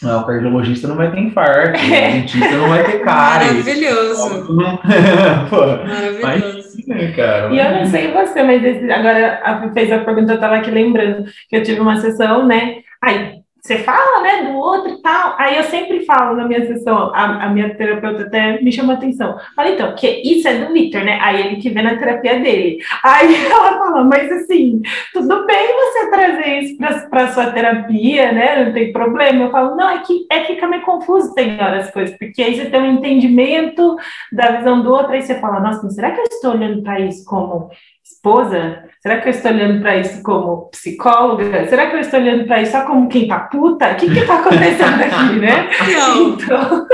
[0.01, 3.45] não, o cardiologista não vai ter infarto, o dentista não vai ter cara.
[3.53, 4.53] Maravilhoso.
[4.53, 4.77] Não...
[5.49, 5.65] Pô,
[6.87, 6.87] Maravilhoso.
[6.87, 7.53] Né, cara?
[7.53, 10.71] E eu não sei você, mas esse, agora a, fez a pergunta, eu estava aqui
[10.71, 12.81] lembrando que eu tive uma sessão, né?
[13.01, 15.33] Aí você fala, né, do outro e tal.
[15.39, 19.39] Aí eu sempre falo na minha sessão, a, a minha terapeuta até me chama atenção.
[19.55, 21.17] Fala, então, que isso é do Victor, né?
[21.19, 22.77] Aí ele que vê na terapia dele.
[23.03, 28.65] Aí ela fala, mas assim, tudo bem você trazer isso para sua terapia, né?
[28.65, 29.45] Não tem problema.
[29.45, 32.43] Eu falo, não, é que, é que fica meio confuso tem horas as coisas, porque
[32.43, 33.95] aí você tem um entendimento
[34.31, 37.25] da visão do outro, aí você fala, nossa, será que eu estou olhando para isso
[37.25, 37.69] como
[38.25, 38.83] esposa?
[39.01, 41.69] Será que eu estou olhando para isso como psicóloga?
[41.69, 43.91] Será que eu estou olhando para isso só como quem tá puta?
[43.91, 45.69] O que que tá acontecendo aqui, né?
[45.93, 46.29] Não.
[46.29, 46.87] Então...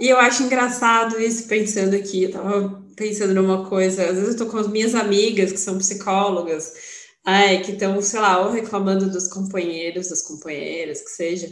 [0.00, 4.44] E eu acho engraçado isso, pensando aqui, eu tava pensando numa coisa, às vezes eu
[4.44, 6.72] tô com as minhas amigas que são psicólogas,
[7.24, 11.48] ai, que estão, sei lá, ou reclamando dos companheiros, das companheiras, que seja,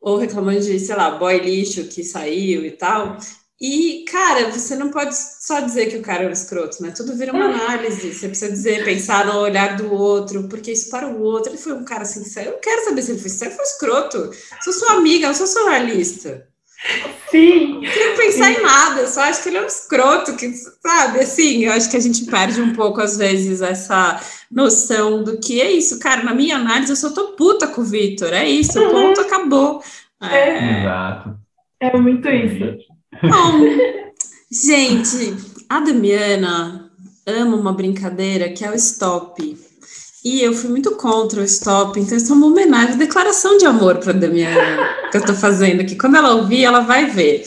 [0.00, 3.18] ou reclamando de, sei lá, boy lixo que saiu e tal,
[3.60, 6.92] e, cara, você não pode só dizer que o cara é um escroto, né?
[6.96, 8.14] Tudo vira uma análise.
[8.14, 11.50] Você precisa dizer, pensar no olhar do outro, porque isso para o outro.
[11.50, 12.48] Ele foi um cara sincero.
[12.48, 14.30] Eu não quero saber se ele foi sincero, foi escroto.
[14.62, 16.46] Sou sua amiga, eu sou sua analista.
[17.30, 17.74] Sim.
[17.74, 21.20] Não queria pensar em nada, eu só acho que ele é um escroto, que, sabe?
[21.20, 24.18] Assim, eu acho que a gente perde um pouco, às vezes, essa
[24.50, 25.98] noção do que é isso.
[25.98, 28.90] Cara, na minha análise, eu só tô puta com o Vitor, é isso, Uhum.
[28.90, 29.82] ponto, acabou.
[30.22, 31.38] É, Exato.
[31.78, 32.89] É muito isso.
[33.22, 33.60] Bom,
[34.50, 35.34] gente,
[35.68, 36.90] a Damiana
[37.26, 39.58] ama uma brincadeira que é o stop.
[40.24, 43.98] E eu fui muito contra o stop, então isso é uma homenagem, declaração de amor
[43.98, 45.96] para Damiana que eu tô fazendo aqui.
[45.96, 47.44] Quando ela ouvir, ela vai ver.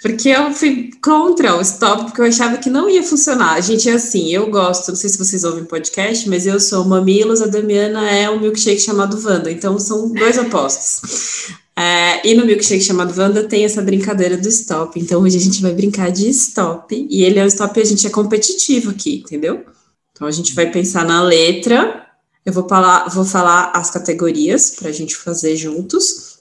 [0.00, 3.60] Porque eu fui contra o stop, porque eu achava que não ia funcionar.
[3.62, 7.40] Gente, é assim, eu gosto, não sei se vocês ouvem podcast, mas eu sou Mamilos,
[7.40, 11.54] a Damiana é um milkshake chamado Wanda, então são dois opostos.
[11.82, 14.98] É, e no milkshake chamado Wanda tem essa brincadeira do stop.
[15.00, 16.94] Então hoje a gente vai brincar de stop.
[17.10, 19.64] E ele é um stop a gente é competitivo aqui, entendeu?
[20.12, 22.06] Então a gente vai pensar na letra.
[22.46, 26.38] Eu vou falar, vou falar as categorias para a gente fazer juntos.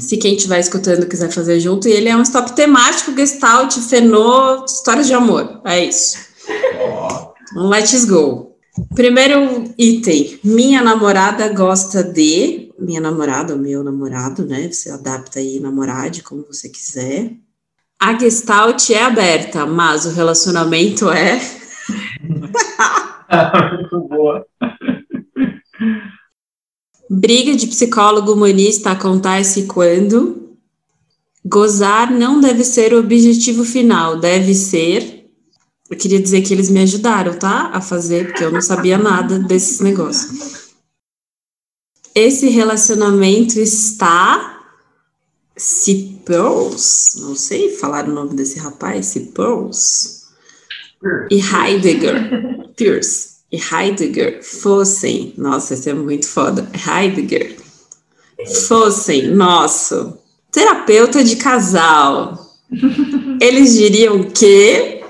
[0.00, 4.64] Se quem estiver escutando quiser fazer junto, e ele é um stop temático, gestalt, fenô,
[4.64, 5.60] histórias de amor.
[5.64, 6.16] É isso.
[6.46, 7.34] Então,
[7.68, 8.52] Let's go.
[8.94, 10.38] Primeiro item.
[10.44, 12.67] Minha namorada gosta de.
[12.78, 14.70] Minha namorada ou meu namorado, né?
[14.70, 17.32] Você adapta aí namorade como você quiser.
[18.00, 21.40] A gestalt é aberta, mas o relacionamento é.
[23.74, 24.46] muito boa.
[27.10, 30.56] Briga de psicólogo humanista acontece quando.
[31.44, 35.26] Gozar não deve ser o objetivo final, deve ser.
[35.90, 37.70] Eu queria dizer que eles me ajudaram, tá?
[37.72, 40.67] A fazer, porque eu não sabia nada desses negócios.
[42.18, 44.56] Esse relacionamento está.
[45.56, 50.26] Cipels, não sei falar o nome desse rapaz, Cipels.
[51.30, 57.56] E Heidegger, Pierce e Heidegger fossem, nossa, esse é muito foda, Heidegger,
[58.66, 60.18] fossem, nosso,
[60.50, 62.36] terapeuta de casal,
[63.40, 65.04] eles diriam que,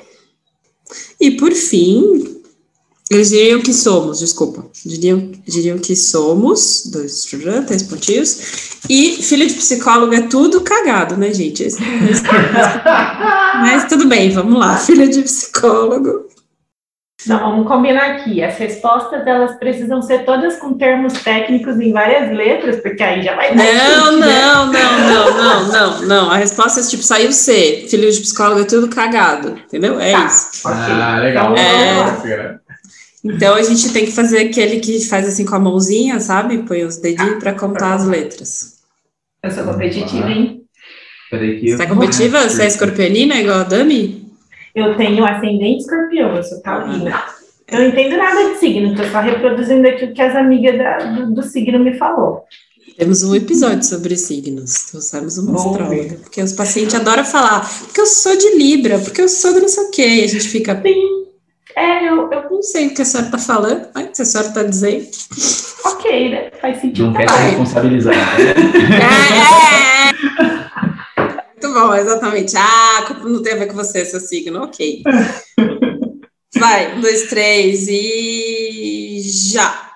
[1.18, 2.37] e por fim,
[3.10, 7.24] eles diriam que somos, desculpa, diriam, diriam que somos, dois,
[7.66, 8.38] três pontinhos,
[8.88, 11.66] e filho de psicólogo é tudo cagado, né, gente?
[13.60, 16.28] Mas tudo bem, vamos lá, filho de psicólogo.
[17.26, 18.40] Não, vamos combinar aqui.
[18.44, 23.34] As respostas elas precisam ser todas com termos técnicos em várias letras, porque aí já
[23.34, 24.40] vai dar Não, chute, né?
[24.40, 26.30] não, não, não, não, não, não.
[26.30, 27.86] A resposta é tipo, saiu C.
[27.90, 29.58] Filho de psicólogo é tudo cagado.
[29.66, 29.98] Entendeu?
[29.98, 30.26] É Tá.
[30.26, 30.68] isso.
[30.68, 31.56] Ah, legal.
[31.56, 32.60] É.
[33.28, 36.58] Então a gente tem que fazer aquele que faz assim com a mãozinha, sabe?
[36.58, 38.78] Põe os dedinhos para contar as letras.
[39.42, 40.62] Eu sou competitiva, hein?
[41.30, 42.48] Peraí que Você é competitiva?
[42.48, 44.26] Você é escorpionina igual a Dami?
[44.74, 47.22] Eu tenho ascendente escorpião, eu sou taurina.
[47.70, 50.98] Eu não entendo nada de signo, tô só reproduzindo aqui o que as amigas da-
[50.98, 52.44] do, do signo me falou.
[52.96, 54.84] Temos um episódio sobre signos.
[54.90, 56.14] Trouxemos uma astróloga.
[56.22, 59.68] Porque os pacientes adoram falar, porque eu sou de Libra, porque eu sou de não
[59.68, 60.06] sei o quê.
[60.06, 60.82] E a gente fica,
[61.78, 64.48] É, eu, eu não sei o que a senhora está falando, mas se a senhora
[64.48, 65.06] está dizendo.
[65.84, 66.50] ok, né?
[66.60, 67.06] Faz sentido.
[67.06, 68.14] Não quer se responsabilizar.
[68.98, 71.28] É, é.
[71.46, 72.56] Muito bom, exatamente.
[72.56, 74.64] Ah, não tem a ver com você, seu signo.
[74.64, 75.04] Ok.
[76.56, 79.92] Vai, um, dois, três e já.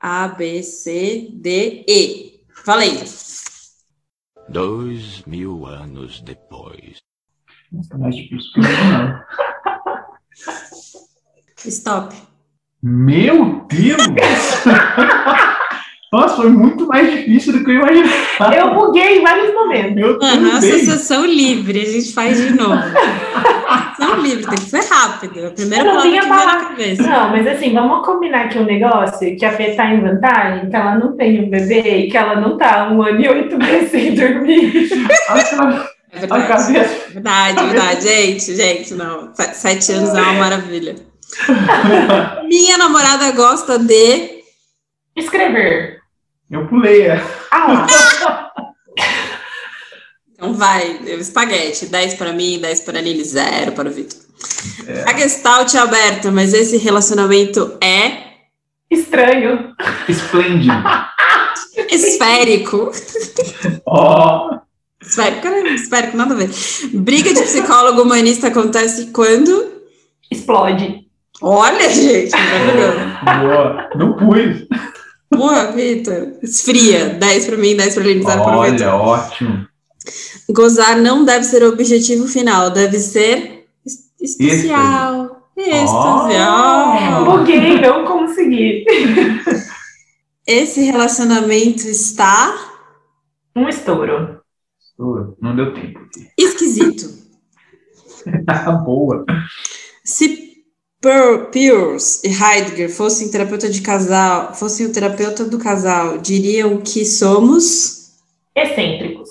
[0.00, 2.40] A, B, C, D, E.
[2.64, 3.04] Valendo.
[4.48, 6.98] Dois mil anos depois.
[7.70, 9.22] Nossa, tá mais difícil que eu não.
[11.66, 12.14] Stop.
[12.82, 13.98] Meu Deus!
[16.10, 18.54] Nossa, foi muito mais difícil do que eu imaginava.
[18.56, 19.96] Eu buguei em vários momentos.
[19.98, 20.52] Eu Aham, também.
[20.52, 22.72] associação livre, a gente faz de novo.
[23.68, 25.46] Associação livre, tem que ser rápido.
[25.48, 26.64] A primeira Eu palavra vinha que vem na falar.
[26.68, 27.02] cabeça.
[27.02, 30.76] Não, mas assim, vamos combinar aqui um negócio que a Fê tá em vantagem, que
[30.76, 33.90] ela não tem um bebê e que ela não tá um ano e oito meses
[33.90, 34.88] sem dormir.
[36.10, 36.48] É a verdade.
[36.48, 37.10] cabeça.
[37.12, 38.02] Verdade, verdade.
[38.08, 39.28] Gente, gente, não.
[39.34, 40.96] Se- Sete anos é uma maravilha.
[42.48, 44.42] Minha namorada gosta de.
[45.16, 46.00] Escrever.
[46.50, 47.46] Eu pulei essa.
[47.50, 47.86] Ah.
[50.38, 51.86] Então vai, espaguete.
[51.86, 54.20] 10 para mim, 10 para a Lili, 0 para o Vitor.
[55.04, 58.22] A Gestalt é aberta, mas esse relacionamento é
[58.88, 59.74] estranho.
[60.08, 60.72] Esplêndido.
[61.90, 62.92] esférico.
[63.84, 64.60] Ó,
[65.00, 66.50] Esférico, esférico, nada a ver.
[66.92, 69.82] Briga de psicólogo humanista acontece quando?
[70.30, 71.07] Explode.
[71.40, 72.98] Olha, gente, maravilhoso.
[73.40, 73.90] boa.
[73.96, 74.66] Não pus.
[75.30, 76.32] Boa, Vitor.
[76.42, 77.10] Esfria.
[77.10, 78.86] 10 para mim, 10 para a Lili, 0 para o Vitor.
[78.88, 79.68] Olha, ótimo.
[80.50, 85.36] Gozar não deve ser o objetivo final, deve ser es- especial.
[85.56, 86.34] Êxtase.
[86.38, 87.24] Oh.
[87.36, 88.84] Buguei, não consegui.
[90.46, 92.54] Esse relacionamento está.
[93.54, 94.40] Um estouro.
[94.96, 95.36] Boa.
[95.42, 96.00] Não deu tempo.
[96.38, 97.06] Esquisito.
[98.84, 99.24] Boa.
[100.04, 100.47] Se
[101.00, 107.98] Peirce e Heidegger fossem terapeuta de casal, fossem o terapeuta do casal, diriam que somos,
[108.56, 109.30] Excêntricos.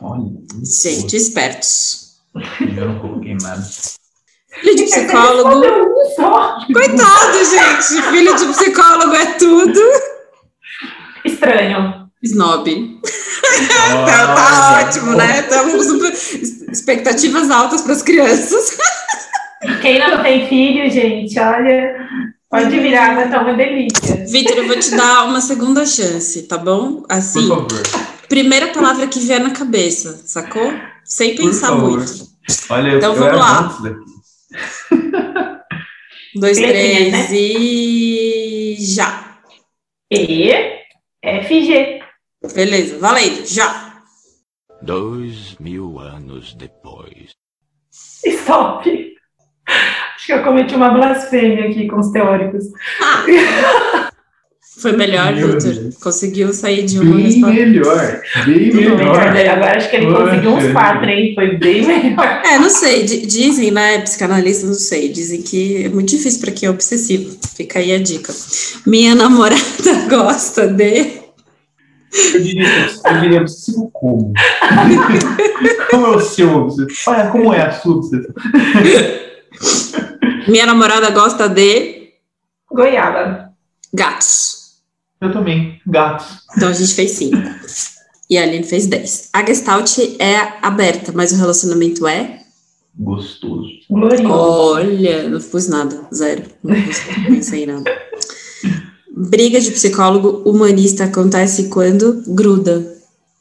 [0.00, 0.30] Olha.
[0.62, 2.16] gente, espertos.
[2.76, 3.66] Eu não coloquei nada.
[4.60, 5.62] Filho de psicólogo.
[6.72, 8.02] Coitado, gente.
[8.10, 9.80] Filho de psicólogo é tudo.
[11.24, 12.06] Estranho.
[12.22, 13.00] Snob.
[13.68, 15.40] Tá, tá ótimo, né?
[15.40, 16.12] Estamos super...
[16.72, 18.76] expectativas altas para as crianças.
[19.80, 21.96] Quem não tem filho, gente, olha,
[22.50, 24.24] pode virar, mas tá uma delícia.
[24.28, 27.02] Vitor, eu vou te dar uma segunda chance, tá bom?
[27.02, 27.66] Por Assim, favor.
[28.28, 30.72] primeira palavra que vier na cabeça, sacou?
[31.04, 31.98] Sem Por pensar favor.
[31.98, 32.26] muito.
[32.68, 33.78] Olha, eu, Então eu vamos lá.
[33.82, 34.16] daqui.
[36.38, 39.38] Dois, três e já.
[40.10, 40.50] E,
[41.24, 42.00] FG.
[42.54, 44.02] Beleza, valendo, já.
[44.82, 47.30] Dois mil anos depois.
[47.90, 49.05] Stop.
[49.66, 52.64] Acho que eu cometi uma blasfêmia aqui com os teóricos.
[54.78, 55.72] Foi melhor, Vitor.
[56.02, 57.54] Conseguiu sair de uma Bem resposta.
[57.54, 58.20] melhor.
[58.44, 58.96] Bem melhor,
[59.32, 59.48] melhor.
[59.48, 60.22] Agora acho que ele Poxa.
[60.24, 61.32] conseguiu uns quatro, hein?
[61.34, 62.42] Foi bem melhor.
[62.44, 66.50] É, não sei, di- dizem, né, psicanalistas, não sei, dizem que é muito difícil para
[66.52, 67.38] quem é obsessivo.
[67.56, 68.34] Fica aí a dica.
[68.86, 69.62] Minha namorada
[70.10, 71.24] gosta de.
[72.34, 72.66] Eu diria,
[73.06, 74.32] eu diria obsessivo como?
[75.90, 76.90] como é o seu obsessivo?
[77.06, 78.34] Olha, como é a sua obsessão?
[80.48, 82.10] Minha namorada gosta de
[82.70, 83.52] Goiaba.
[83.92, 84.76] gatos.
[85.20, 85.80] Eu também.
[85.86, 86.26] Gatos.
[86.56, 87.36] Então a gente fez cinco.
[88.28, 89.28] E a Aline fez dez.
[89.32, 92.40] A Gestalt é aberta, mas o relacionamento é.
[92.98, 93.68] Gostoso.
[93.88, 94.32] Glorioso.
[94.32, 96.42] Olha, não pus nada, zero.
[96.62, 96.74] Não
[97.26, 97.84] pensei nada.
[99.16, 102.94] Briga de psicólogo humanista acontece quando gruda.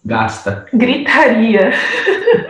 [0.03, 0.65] Gasta.
[0.73, 1.71] Gritaria.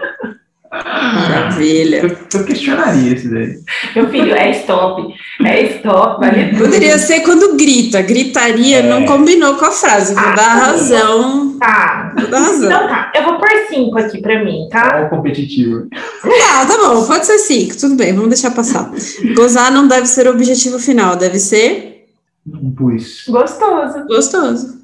[1.02, 1.98] Maravilha.
[1.98, 3.60] Eu, eu questionaria esse daí.
[3.96, 5.14] Meu filho, é stop.
[5.44, 6.20] É stop.
[6.20, 6.64] Vale tudo.
[6.64, 8.02] Poderia ser quando grita.
[8.02, 10.14] Gritaria não combinou com a frase.
[10.14, 11.58] Vou dar razão.
[11.60, 12.14] Tá.
[12.18, 12.66] Vou dar razão.
[12.66, 13.12] Então tá.
[13.16, 15.04] Eu vou pôr cinco aqui pra mim, tá?
[15.06, 15.88] O competitivo.
[15.90, 17.06] Tá, tá bom.
[17.06, 17.78] Pode ser cinco.
[17.78, 18.92] Tudo bem, vamos deixar passar.
[19.36, 21.16] Gozar não deve ser o objetivo final.
[21.16, 22.06] Deve ser
[22.48, 23.26] Um pus.
[23.28, 24.06] Gostoso.
[24.08, 24.80] gostoso.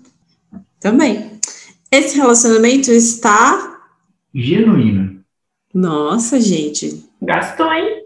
[0.80, 1.32] Também.
[1.92, 3.78] Esse relacionamento está.
[4.34, 5.11] Genuíno.
[5.74, 7.04] Nossa, gente.
[7.22, 8.04] Gastou, hein?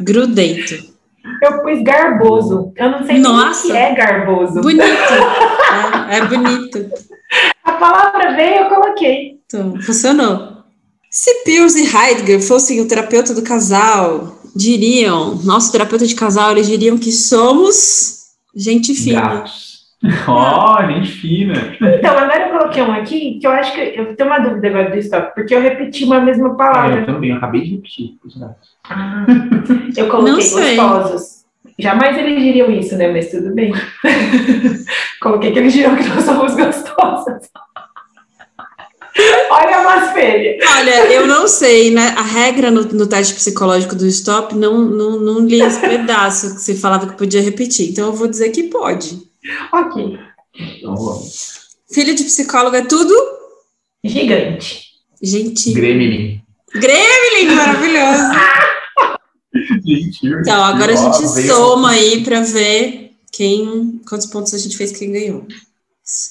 [0.00, 0.74] Grudento.
[1.42, 2.72] Eu pus garboso.
[2.76, 3.66] Eu não sei nem o Nossa.
[3.66, 4.60] que é garboso.
[4.60, 4.84] Bonito.
[6.08, 6.90] É, é bonito.
[7.64, 9.40] A palavra veio, eu coloquei.
[9.44, 10.62] Então, funcionou.
[11.10, 16.66] Se Peirce e Heidegger fossem o terapeuta do casal, diriam, nosso terapeuta de casal, eles
[16.66, 19.44] diriam que somos gente fina.
[20.28, 21.54] Ó, gente fina.
[21.80, 24.90] Então, agora eu coloquei um aqui que eu acho que eu tenho uma dúvida agora
[24.90, 27.00] do stop, porque eu repeti uma mesma Ah, palavra.
[27.00, 28.16] eu também, eu acabei de repetir.
[28.88, 29.26] Ah,
[29.96, 30.34] eu coloquei
[30.76, 31.36] gostosos.
[31.78, 33.10] Jamais eles diriam isso, né?
[33.12, 33.72] Mas tudo bem.
[35.20, 37.50] coloquei que eles diriam que nós somos gostosas.
[39.50, 40.58] Olha a blasfêmia.
[40.78, 42.14] Olha, eu não sei, né?
[42.16, 46.60] A regra no, no teste psicológico do stop não, não, não li esse pedaço que
[46.60, 47.90] você falava que podia repetir.
[47.90, 49.25] Então eu vou dizer que pode.
[49.72, 50.18] Ok.
[50.58, 51.76] Então vamos.
[51.92, 53.14] Filho de psicólogo é tudo?
[54.04, 54.84] Gigante.
[55.22, 55.72] Gente.
[55.72, 56.42] Gremlin.
[56.74, 58.22] Gremlin, maravilhoso.
[59.82, 64.92] Então, agora a gente veio- soma aí para ver quem, quantos pontos a gente fez
[64.92, 65.46] quem ganhou.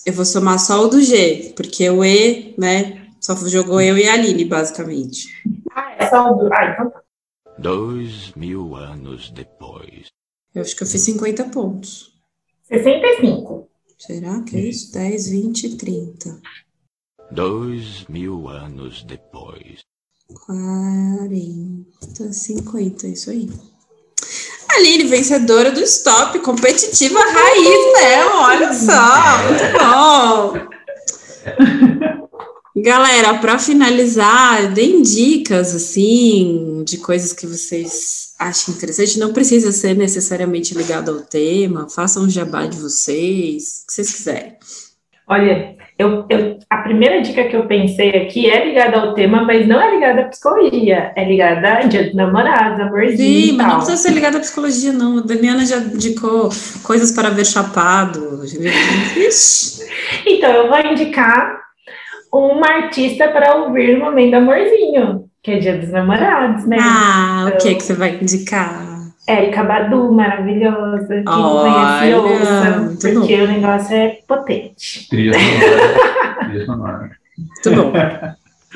[0.06, 4.08] Eu vou somar só o do G, porque o E, né, só jogou eu e
[4.08, 5.28] a Aline, basicamente.
[5.71, 6.54] Ah, é só o do.
[6.54, 7.01] Ah, então tá.
[7.58, 10.08] Dois mil anos depois.
[10.54, 12.13] Eu acho que eu fiz 50 pontos.
[12.67, 13.69] 65.
[13.97, 14.91] Será que é isso?
[14.93, 16.41] 10, 20, 30,
[17.32, 19.84] Dois mil anos depois.
[20.45, 23.49] 40, 50, isso aí.
[24.69, 30.54] Aline, vencedora do Stop, competitiva raiz mesmo, olha só, muito bom.
[32.77, 39.17] Galera, para finalizar, deem dicas assim de coisas que vocês achem interessante.
[39.17, 41.88] Não precisa ser necessariamente ligado ao tema.
[41.89, 44.57] Façam um jabá de vocês, o que vocês quiserem.
[45.26, 49.65] Olha, eu, eu, a primeira dica que eu pensei aqui é ligada ao tema, mas
[49.65, 53.78] não é ligada à psicologia, é ligada a dia dos namorados, amorzinho Sim, mas não
[53.78, 55.19] precisa ser ligado à psicologia, não.
[55.19, 56.49] A Damiana já indicou
[56.84, 58.41] coisas para ver chapado.
[60.28, 61.64] Então, eu vou indicar
[62.38, 66.77] uma artista para ouvir no momento do amorzinho, que é dia dos namorados, né?
[66.79, 68.95] Ah, o que que você vai indicar?
[69.27, 71.23] Érica Badu, maravilhosa.
[71.27, 75.07] Olha, conhece, ouça, porque o negócio é potente.
[75.09, 75.33] Trilha
[76.65, 77.09] sonora.
[77.38, 77.93] Muito bom.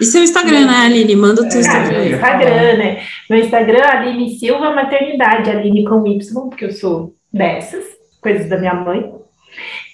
[0.01, 1.15] E seu Instagram, né, Aline?
[1.15, 2.13] Manda o teu Ah, Instagram meu aí.
[2.13, 3.01] Instagram, né?
[3.29, 7.83] Meu Instagram é Aline Silva Maternidade, Aline com Y, porque eu sou dessas,
[8.21, 9.11] coisas da minha mãe.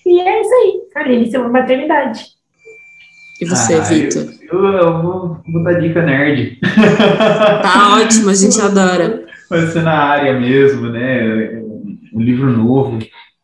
[0.05, 2.34] E é isso aí, Aline Silva Maternidade.
[3.41, 4.23] E você, Ah, Vitor?
[4.51, 6.57] Eu, eu, vou, vou dar dica nerd.
[7.61, 9.25] Tá ótimo, a gente adora.
[9.49, 11.61] Vai ser na área mesmo, né?
[12.13, 12.99] Um livro novo.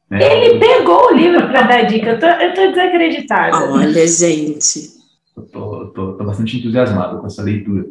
[0.10, 0.20] Né?
[0.22, 3.58] Ele pegou o livro para dar dica, eu tô, eu tô desacreditada.
[3.72, 4.90] Olha, gente.
[5.36, 7.86] Eu tô, tô- tô bastante entusiasmado com essa leitura.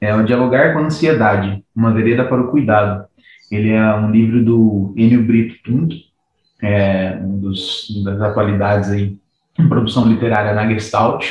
[0.00, 3.04] É o Dialogar com a Ansiedade, uma vereda para o cuidado.
[3.50, 5.94] Ele é um livro do Enio Brito Pinto,
[6.62, 9.16] é um dos das atualidades aí
[9.68, 11.24] produção literária na Gestalt,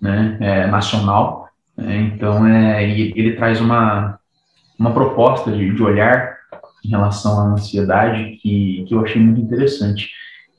[0.00, 1.48] né, é, nacional.
[1.76, 4.18] né, então, é, e ele traz uma,
[4.78, 6.36] uma proposta de, de olhar
[6.84, 10.10] em relação à ansiedade que, que eu achei muito interessante.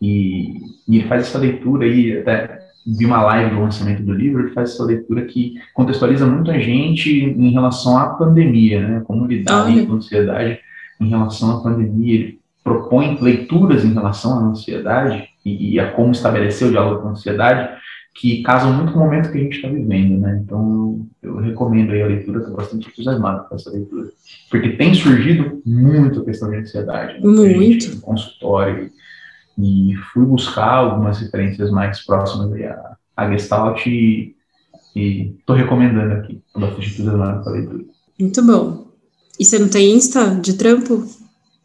[0.02, 4.44] E, e ele faz essa leitura aí, até vi uma live do lançamento do livro,
[4.44, 9.02] ele faz essa leitura que contextualiza muito a gente em relação à pandemia, né?
[9.06, 9.86] Como lidar Olha.
[9.86, 10.60] com a ansiedade
[11.02, 12.14] em relação à pandemia.
[12.16, 17.10] Ele propõe leituras em relação à ansiedade e, e a como estabelecer o diálogo com
[17.10, 17.78] a ansiedade
[18.14, 20.42] que casam muito com o momento que a gente está vivendo, né?
[20.44, 24.10] Então, eu recomendo aí a leitura, estou bastante entusiasmado com essa leitura.
[24.50, 27.14] Porque tem surgido muito a questão de ansiedade.
[27.14, 27.20] né?
[27.28, 27.46] Muito.
[27.46, 28.90] A gente, consultório,
[29.56, 34.36] e fui buscar algumas referências mais próximas à, à Gestalt e
[34.96, 36.42] estou recomendando aqui.
[36.48, 37.84] Estou bastante entusiasmado com a leitura.
[38.20, 38.88] Muito bom.
[39.40, 41.06] E você não tem Insta de trampo?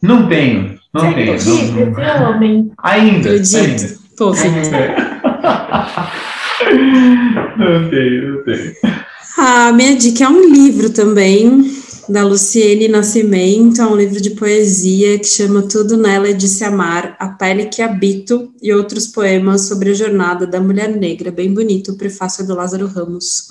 [0.02, 1.50] Não tenho, não Você acredita?
[1.50, 2.72] Não, não, Esse homem.
[2.82, 3.58] ainda, ainda.
[3.58, 4.02] Acredito.
[4.16, 4.52] Pô, Vitor.
[7.58, 8.72] não tenho, não tenho.
[9.38, 11.72] A minha dica é um livro também,
[12.08, 16.62] da Luciene Nascimento, é um livro de poesia que chama Tudo Nela é de Se
[16.64, 21.30] Amar, A Pele que Habito e outros poemas sobre a jornada da mulher negra.
[21.30, 23.48] Bem bonito, o prefácio do Lázaro Ramos.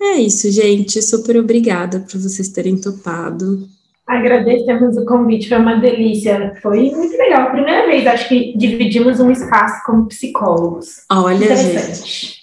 [0.00, 1.02] É isso, gente.
[1.02, 3.68] Super obrigada por vocês terem topado.
[4.08, 6.54] Agradecemos o convite, foi uma delícia.
[6.62, 7.50] Foi muito legal.
[7.50, 11.04] Primeira vez, acho que dividimos um espaço como psicólogos.
[11.12, 12.38] Olha, gente.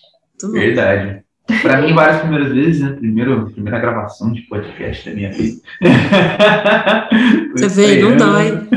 [0.51, 1.23] Verdade.
[1.63, 2.91] Para mim, várias primeiras vezes, né?
[2.91, 5.59] Primeiro, primeira gravação de podcast da minha vida.
[7.57, 8.67] Você vê, não dói.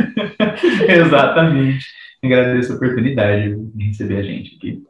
[0.88, 1.84] Exatamente.
[2.24, 4.82] Agradeço a oportunidade de receber a gente aqui.